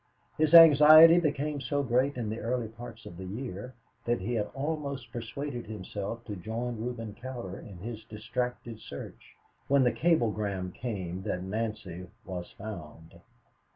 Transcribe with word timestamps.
His 0.35 0.55
anxiety 0.55 1.19
became 1.19 1.61
so 1.61 1.83
great 1.83 2.17
in 2.17 2.27
the 2.29 2.39
early 2.39 2.67
part 2.69 3.05
of 3.05 3.17
the 3.17 3.23
year 3.25 3.75
that 4.05 4.19
he 4.19 4.33
had 4.33 4.49
almost 4.55 5.11
persuaded 5.11 5.67
himself 5.67 6.25
to 6.25 6.35
join 6.35 6.83
Reuben 6.83 7.13
Cowder 7.13 7.59
in 7.59 7.77
his 7.77 8.03
distracted 8.05 8.79
search, 8.79 9.35
when 9.67 9.83
the 9.83 9.91
cablegram 9.93 10.71
came 10.71 11.21
that 11.21 11.43
Nancy 11.43 12.07
was 12.25 12.49
found. 12.57 13.21